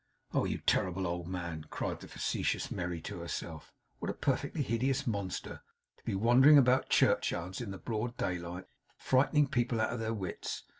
'Oh, 0.33 0.45
you 0.45 0.57
terrible 0.57 1.05
old 1.05 1.27
man!' 1.27 1.65
cried 1.69 1.99
the 1.99 2.07
facetious 2.07 2.71
Merry 2.71 2.99
to 3.01 3.19
herself. 3.19 3.71
'What 3.99 4.09
a 4.09 4.15
perfectly 4.15 4.63
hideous 4.63 5.05
monster 5.05 5.61
to 5.97 6.03
be 6.03 6.15
wandering 6.15 6.57
about 6.57 6.89
churchyards 6.89 7.61
in 7.61 7.69
the 7.69 7.77
broad 7.77 8.17
daylight, 8.17 8.65
frightening 8.97 9.45
people 9.45 9.79
out 9.79 9.93
of 9.93 9.99
their 9.99 10.15
wits! 10.15 10.63